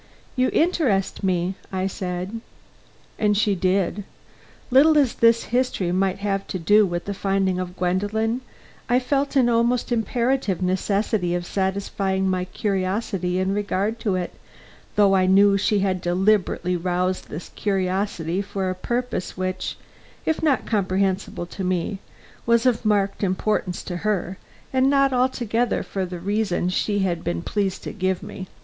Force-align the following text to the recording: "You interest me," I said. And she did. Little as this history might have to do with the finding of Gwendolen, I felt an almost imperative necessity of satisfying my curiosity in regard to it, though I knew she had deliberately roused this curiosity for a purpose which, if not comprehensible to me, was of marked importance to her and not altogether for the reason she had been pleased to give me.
"You 0.35 0.49
interest 0.51 1.23
me," 1.23 1.53
I 1.71 1.85
said. 1.85 2.41
And 3.19 3.37
she 3.37 3.53
did. 3.53 4.03
Little 4.71 4.97
as 4.97 5.13
this 5.13 5.43
history 5.53 5.91
might 5.91 6.17
have 6.17 6.47
to 6.47 6.57
do 6.57 6.87
with 6.87 7.05
the 7.05 7.13
finding 7.13 7.59
of 7.59 7.77
Gwendolen, 7.77 8.41
I 8.89 8.97
felt 8.97 9.35
an 9.35 9.47
almost 9.47 9.91
imperative 9.91 10.59
necessity 10.59 11.35
of 11.35 11.45
satisfying 11.45 12.27
my 12.27 12.45
curiosity 12.45 13.37
in 13.37 13.53
regard 13.53 13.99
to 13.99 14.15
it, 14.15 14.33
though 14.95 15.13
I 15.13 15.27
knew 15.27 15.55
she 15.55 15.81
had 15.81 16.01
deliberately 16.01 16.75
roused 16.75 17.29
this 17.29 17.49
curiosity 17.49 18.41
for 18.41 18.71
a 18.71 18.73
purpose 18.73 19.37
which, 19.37 19.77
if 20.25 20.41
not 20.41 20.65
comprehensible 20.65 21.45
to 21.45 21.63
me, 21.63 21.99
was 22.47 22.65
of 22.65 22.83
marked 22.85 23.23
importance 23.23 23.83
to 23.83 23.97
her 23.97 24.39
and 24.73 24.89
not 24.89 25.13
altogether 25.13 25.83
for 25.83 26.07
the 26.07 26.17
reason 26.17 26.69
she 26.69 26.97
had 27.05 27.23
been 27.23 27.43
pleased 27.43 27.83
to 27.83 27.93
give 27.93 28.23
me. 28.23 28.47